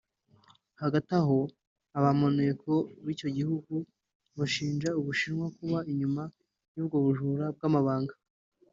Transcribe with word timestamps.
Hagati 0.81 1.11
aho 1.21 1.37
ba 2.03 2.11
maneko 2.21 2.71
b’icyo 3.05 3.29
gihugu 3.37 3.75
bashinja 4.37 4.89
u 4.99 5.01
Bushinwa 5.07 5.45
kuba 5.57 5.77
inyuma 5.91 6.23
y’ubwo 6.75 6.97
bujura 7.05 7.45
bw’amabanga 7.55 8.13